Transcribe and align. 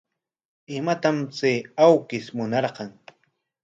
¿Imatam 0.77 1.17
chay 1.35 1.57
awkish 1.85 2.29
munarqan? 2.35 2.89